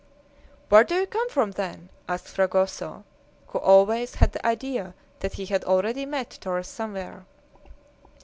"Where 0.69 0.83
do 0.83 0.95
you 0.95 1.05
come 1.05 1.29
from, 1.29 1.51
then?" 1.51 1.89
asked 2.09 2.29
Fragoso, 2.29 3.03
who 3.49 3.59
always 3.59 4.15
had 4.15 4.31
the 4.31 4.43
idea 4.43 4.95
that 5.19 5.33
he 5.33 5.45
had 5.45 5.63
already 5.63 6.07
met 6.07 6.39
Torres 6.41 6.67
somewhere. 6.67 7.27